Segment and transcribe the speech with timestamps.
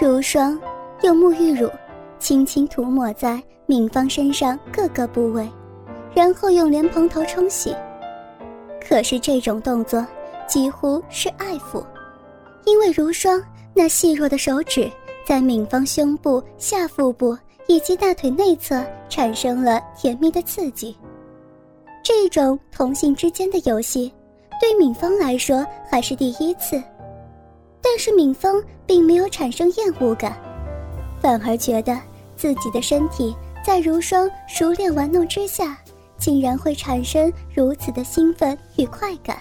[0.00, 0.56] 如霜
[1.02, 1.68] 用沐浴乳
[2.20, 5.50] 轻轻涂抹在敏芳身上各个部位，
[6.14, 7.74] 然后用莲蓬头冲洗。
[8.80, 10.06] 可是这种动作
[10.46, 11.84] 几乎是爱抚，
[12.64, 13.42] 因为如霜
[13.74, 14.88] 那细弱的手指
[15.26, 17.36] 在敏芳胸部、下腹部
[17.66, 20.96] 以及大腿内侧产生了甜蜜的刺激。
[22.04, 24.14] 这种同性之间的游戏，
[24.60, 26.80] 对敏芳来说还是第一次，
[27.82, 30.36] 但是敏芳并没有产生厌恶感，
[31.20, 31.98] 反而觉得
[32.36, 35.78] 自己的身体在如霜熟练玩弄之下。
[36.18, 39.38] 竟然会产生如此的兴奋与快感，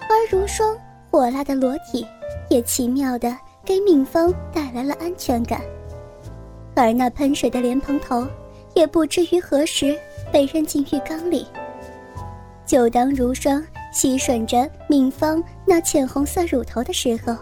[0.00, 0.76] 而如霜
[1.10, 2.06] 火辣的裸体
[2.50, 5.62] 也奇妙的给敏芳带来了安全感，
[6.76, 8.26] 而那喷水的莲蓬头
[8.74, 9.98] 也不知于何时
[10.30, 11.46] 被扔进浴缸里。
[12.66, 17.36] 就当如霜吸吮着敏芳那浅红色乳头的时候，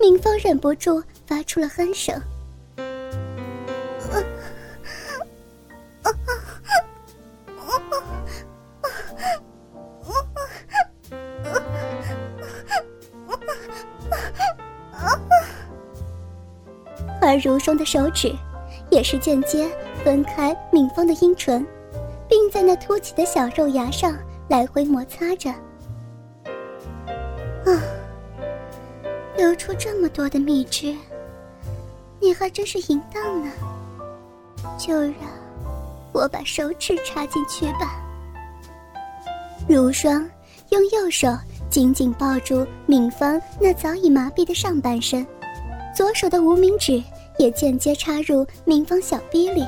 [0.00, 2.20] 敏芳忍不住发出了哼声。
[17.22, 18.32] 而如霜的手指，
[18.90, 19.68] 也是间接
[20.04, 21.66] 分开敏芳的阴唇，
[22.28, 24.16] 并在那凸起的小肉芽上
[24.48, 25.52] 来回摩擦着。
[29.46, 30.92] 流出这么多的蜜汁，
[32.20, 33.52] 你还真是淫荡呢。
[34.76, 35.14] 就让
[36.12, 38.02] 我把手指插进去吧。
[39.68, 40.28] 如霜
[40.70, 41.28] 用右手
[41.70, 45.24] 紧紧抱住敏芳那早已麻痹的上半身，
[45.94, 47.00] 左手的无名指。
[47.38, 49.62] 也间接插入敏芳小逼里。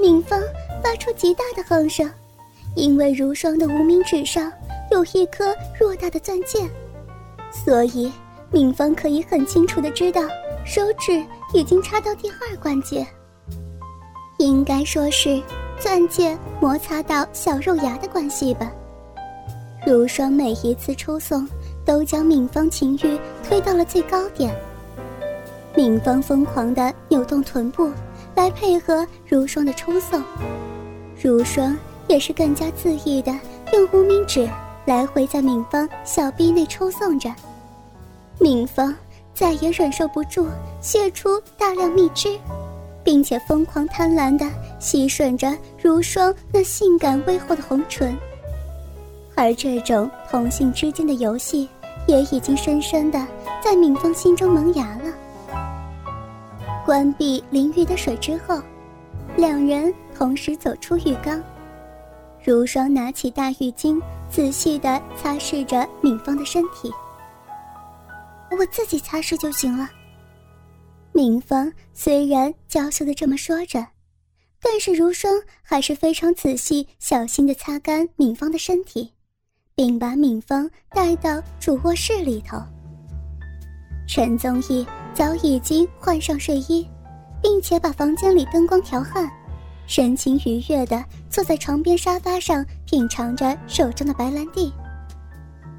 [0.00, 0.40] 敏芳
[0.82, 2.10] 发出极大的哼声，
[2.74, 4.50] 因为如霜的无名指上
[4.90, 6.68] 有一颗偌大的钻戒，
[7.52, 8.10] 所以
[8.50, 10.22] 敏芳可以很清楚的知道。
[10.64, 11.24] 手指
[11.54, 13.06] 已经插到第二关节，
[14.38, 15.42] 应该说是
[15.78, 18.70] 钻戒摩擦到小肉芽的关系吧。
[19.86, 21.48] 如霜每一次抽送，
[21.84, 24.54] 都将敏芳情欲推到了最高点。
[25.74, 27.90] 敏芳疯狂的扭动臀部，
[28.40, 30.22] 来配合如霜的抽送。
[31.22, 31.76] 如霜
[32.08, 33.30] 也是更加恣意的
[33.74, 34.48] 用无名指
[34.86, 37.30] 来回在敏芳小臂内抽送着。
[38.38, 38.94] 敏芳。
[39.32, 40.46] 再也忍受不住，
[40.82, 42.36] 泄出大量蜜汁，
[43.02, 44.46] 并且疯狂贪婪的
[44.78, 48.14] 吸吮着如霜那性感微厚的红唇。
[49.34, 51.66] 而这种同性之间的游戏，
[52.06, 53.26] 也已经深深的
[53.62, 54.99] 在敏芳心中萌芽了。
[56.84, 58.60] 关闭淋浴的水之后，
[59.36, 61.42] 两人同时走出浴缸。
[62.42, 66.90] 如霜拿起大浴巾，仔细地擦拭着敏芳的身体。
[68.58, 69.88] 我自己擦拭就行了。
[71.12, 73.86] 敏芳虽然娇羞的这么说着，
[74.62, 79.12] 但是如霜还是非常仔细、小心的擦干敏芳的身体，
[79.74, 82.56] 并把敏芳带到主卧室里头。
[84.08, 84.84] 陈宗义
[85.14, 86.88] 早已经换上睡衣，
[87.42, 89.30] 并且把房间里灯光调暗，
[89.86, 94.72] 神情愉悦地坐在床边沙发上品尝着手中的白兰地，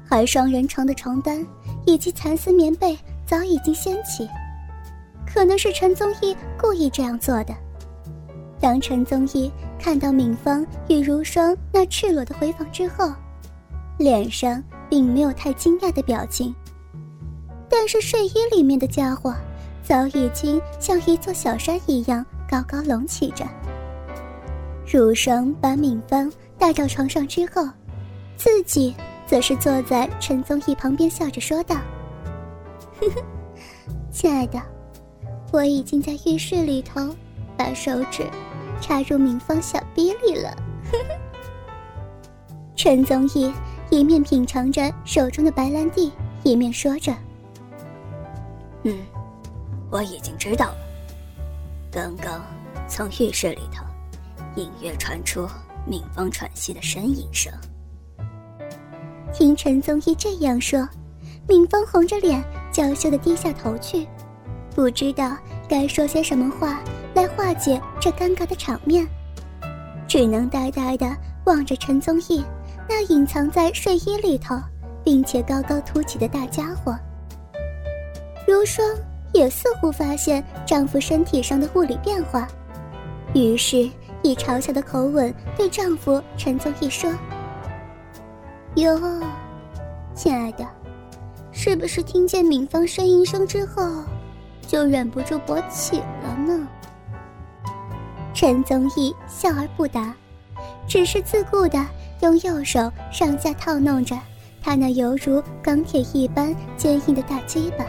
[0.08, 1.44] 而双人床的床单。
[1.84, 4.28] 以及蚕丝棉被早已经掀起，
[5.26, 7.52] 可能是陈宗义故意这样做的。
[8.60, 9.50] 当陈宗义
[9.80, 13.12] 看到敏芳与如霜那赤裸的回房之后，
[13.98, 16.54] 脸上并没有太惊讶的表情，
[17.72, 19.34] 但是睡衣里面的家伙
[19.82, 23.44] 早已经像一座小山一样高高隆起着。
[24.86, 27.66] 如霜把敏芳带到床上之后，
[28.36, 28.94] 自己。
[29.24, 31.74] 则是坐在陈宗义旁边，笑着说道
[33.00, 33.22] ：“呵呵，
[34.10, 34.60] 亲爱的，
[35.50, 37.16] 我已经在浴室里头
[37.56, 38.26] 把手指
[38.78, 40.50] 插入敏芳小逼里了。”
[40.92, 41.14] 呵呵。
[42.76, 43.50] 陈宗义
[43.88, 46.12] 一面品尝着手中的白兰地，
[46.42, 47.14] 一面说着
[48.84, 48.98] ：“嗯，
[49.90, 50.76] 我已经知道了。
[51.90, 52.42] 刚刚
[52.88, 53.84] 从浴室里头
[54.56, 55.48] 隐约传出
[55.86, 57.52] 敏芳喘息的呻吟声。”
[59.32, 60.86] 听陈宗义这样说，
[61.48, 64.06] 敏芳红着脸，娇羞的低下头去，
[64.74, 65.36] 不知道
[65.68, 66.80] 该说些什么话
[67.14, 69.06] 来化解这尴尬的场面，
[70.06, 72.44] 只能呆呆的望着陈宗义
[72.88, 74.54] 那隐藏在睡衣里头，
[75.02, 76.94] 并且高高凸起的大家伙。
[78.52, 78.86] 如霜
[79.32, 82.46] 也似乎发现丈夫身体上的物理变化，
[83.32, 83.90] 于是
[84.22, 87.10] 以嘲笑的口吻对丈夫陈宗义说
[88.76, 89.00] ：“哟，
[90.14, 90.68] 亲爱的，
[91.50, 94.04] 是不是听见敏芳呻吟声之后，
[94.68, 96.68] 就忍不住勃起了呢？”
[98.34, 100.14] 陈宗义笑而不答，
[100.86, 101.84] 只是自顾地
[102.20, 104.16] 用右手上下套弄着
[104.62, 107.84] 他那犹如钢铁一般坚硬的大鸡巴。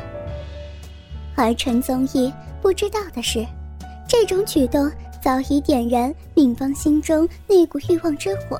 [1.35, 2.31] 而陈宗义
[2.61, 3.45] 不知道的是，
[4.07, 4.91] 这种举动
[5.21, 8.59] 早已点燃敏芳心中那股欲望之火。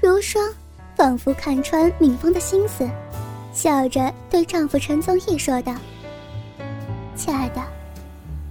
[0.00, 0.42] 如霜
[0.96, 2.88] 仿佛看穿敏芳的心思，
[3.52, 5.74] 笑着对丈夫陈宗义说道
[7.14, 7.60] ：“亲爱的，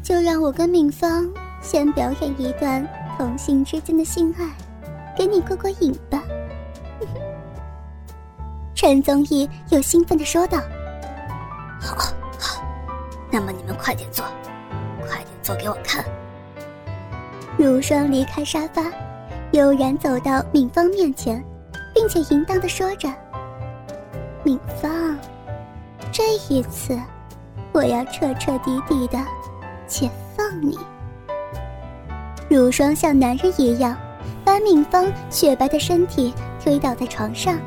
[0.03, 1.27] 就让我跟敏芳
[1.61, 2.87] 先表演一段
[3.17, 4.45] 同性之间的性爱，
[5.17, 6.21] 给你过过瘾吧。
[8.75, 10.61] ”陈宗义又兴奋地说道
[13.87, 14.25] ：“快点做，
[14.99, 16.03] 快点做给我看。
[17.57, 18.83] 如霜离开沙发，
[19.51, 21.41] 悠然走到敏芳面前，
[21.95, 23.07] 并且淫荡的说着
[24.43, 25.17] ：“敏芳，
[26.11, 26.99] 这一次，
[27.71, 29.17] 我要彻彻底底的
[29.87, 30.77] 解放你。”
[32.51, 33.95] 如霜像男人一样，
[34.43, 37.57] 把敏芳雪白的身体推倒在床上，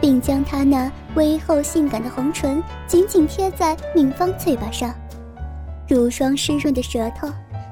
[0.00, 0.88] 并将她那。
[1.14, 4.94] 微厚性感的红唇紧紧贴在敏芳嘴巴上，
[5.88, 7.26] 如霜湿润的舌头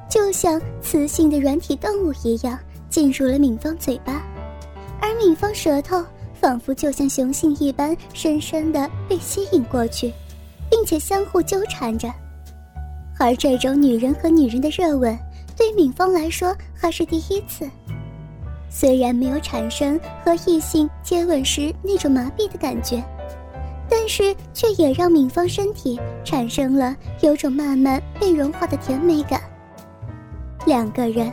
[0.08, 2.58] 就像雌性的软体动物一样
[2.88, 4.24] 进入了敏芳嘴巴，
[5.00, 6.02] 而敏芳舌头
[6.40, 10.12] 仿佛就像雄性一般深深的被吸引过去，
[10.70, 12.10] 并且相互纠缠着。
[13.18, 15.18] 而这种女人和女人的热吻，
[15.56, 17.68] 对敏芳来说还是第一次。
[18.70, 23.02] 虽然没有产生和异性接吻时那种麻痹的感觉。
[23.88, 29.40] 但是，却也让敏芳身体产生了有种慢慢被融化的甜美感。
[30.66, 31.32] 两个人，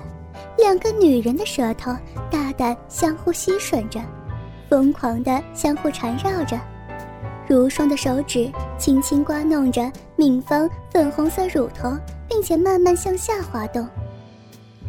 [0.58, 1.96] 两个女人的舌头
[2.30, 4.00] 大胆相互吸吮着，
[4.70, 6.60] 疯狂的相互缠绕着。
[7.48, 11.92] 如霜的手指轻轻刮弄着敏芳粉红色乳头，
[12.30, 13.88] 并且慢慢向下滑动。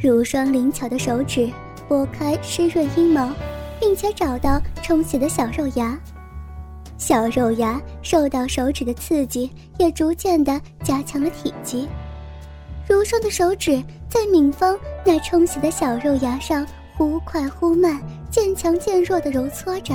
[0.01, 1.51] 如霜灵巧的手指
[1.89, 3.31] 拨开湿润阴毛，
[3.81, 5.99] 并且找到充血的小肉芽。
[7.07, 11.87] 小肉芽受到手指的刺激，也逐渐的加强了体积。
[12.89, 13.77] 如霜的手指
[14.09, 14.75] 在敏芳
[15.05, 16.67] 那充血的小肉芽上
[16.97, 19.95] 忽快忽慢、渐强渐弱的揉搓着，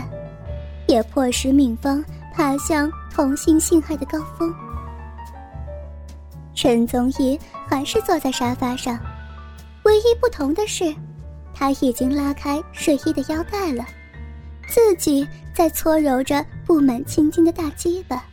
[0.86, 4.54] 也迫使敏芳爬向同性性爱的高峰。
[6.54, 9.00] 陈宗义还是坐在沙发上，
[9.82, 10.94] 唯一不同的是，
[11.56, 13.84] 他已经拉开睡衣的腰带了。
[14.70, 18.24] 自己在搓揉着布满青筋的大鸡巴。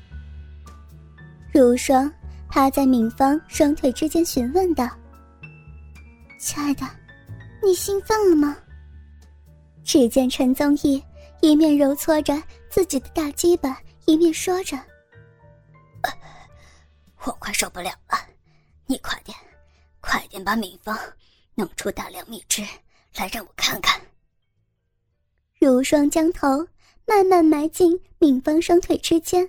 [1.52, 2.12] 如霜
[2.48, 4.88] 趴在敏芳双腿之间询问道
[6.38, 6.86] ：“亲爱的，
[7.62, 8.56] 你兴奋了吗？”
[9.82, 11.02] 只见陈宗义
[11.40, 14.76] 一面揉搓着自己的大鸡巴，一面说着
[17.24, 18.18] ：“我快受不了了，
[18.86, 19.36] 你快点，
[20.00, 20.96] 快点把敏芳
[21.54, 22.62] 弄出大量蜜汁
[23.14, 24.00] 来让我看看。”
[25.58, 26.48] 如霜将头
[27.06, 29.48] 慢慢埋进敏芳双腿之间，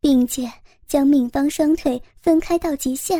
[0.00, 0.50] 并且
[0.86, 3.18] 将敏芳双腿分开到极限，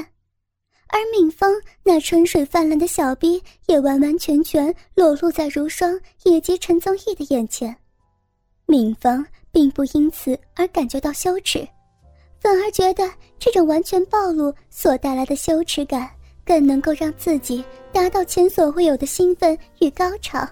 [0.88, 1.50] 而敏芳
[1.82, 7.74] 那春水泛滥的小臂也完完全全裸露在如霜以及陈宗义的眼前。
[8.66, 11.66] 敏芳并不因此而感觉到羞耻，
[12.38, 16.10] 反而觉得这种完全暴露所带来的羞耻感，
[16.44, 20.46] 更能够让自己达到前所未有的兴奋与高潮。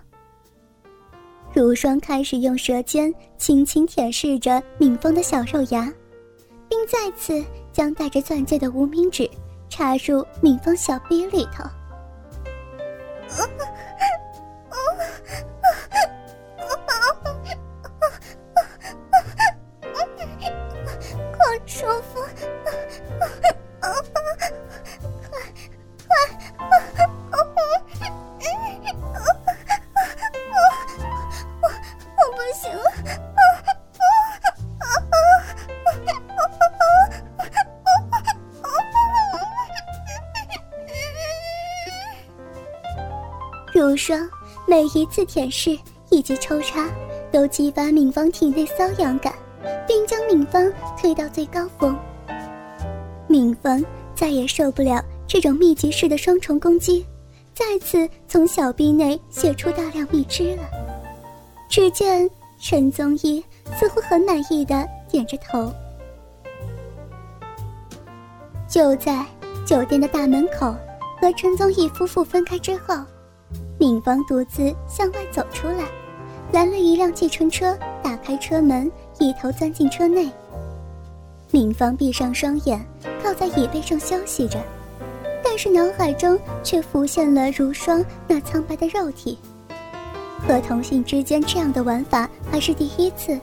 [1.54, 5.92] 如霜开始用舌尖轻轻舔舐着敏峰的小肉芽，
[6.68, 9.28] 并再次将带着钻戒的无名指
[9.68, 11.62] 插入敏峰小臂里头。
[44.02, 44.28] 霜
[44.66, 45.78] 每一次舔舐
[46.10, 46.90] 以及抽插，
[47.30, 49.32] 都激发敏芳体内瘙痒感，
[49.86, 50.68] 并将敏芳
[51.00, 51.96] 推到最高峰。
[53.28, 53.80] 敏芳
[54.12, 57.06] 再也受不了这种密集式的双重攻击，
[57.54, 60.64] 再次从小臂内泄出大量蜜汁了。
[61.68, 62.28] 只见
[62.60, 63.40] 陈宗义
[63.78, 65.72] 似乎很满意的点着头。
[68.68, 69.24] 就在
[69.64, 70.74] 酒店的大门口
[71.20, 72.96] 和陈宗义夫妇分开之后，
[73.82, 75.84] 敏芳独自向外走出来，
[76.52, 80.30] 拦了一辆计程车，打开车门，一头钻进车内。
[81.50, 82.80] 敏芳闭上双眼，
[83.20, 84.62] 靠在椅背上休息着，
[85.42, 89.36] 但是脑海中却浮现了如霜那苍白的肉体。
[90.46, 93.36] 和同性之间这样的玩法还是第一次，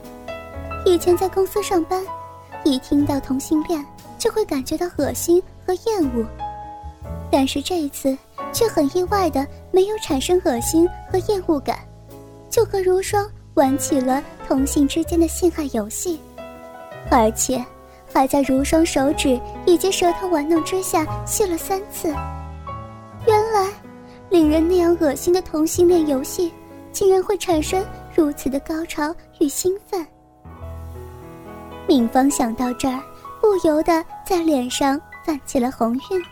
[0.86, 2.02] 以前在公司上班，
[2.64, 3.84] 一听到同性恋。
[4.18, 6.26] 就会感觉到恶心和厌恶，
[7.30, 8.16] 但是这一次
[8.52, 11.78] 却很意外的没有产生恶心和厌恶感，
[12.48, 16.20] 就和如霜玩起了同性之间的性爱游戏，
[17.10, 17.64] 而且
[18.12, 22.08] 还在如霜手指以及舌头玩弄之下戏了三次。
[23.26, 23.68] 原来，
[24.28, 26.52] 令人那样恶心的同性恋游戏，
[26.92, 30.06] 竟然会产生如此的高潮与兴奋。
[31.86, 33.00] 敏芳想到这儿。
[33.40, 36.22] 不由得在脸上泛起了红晕。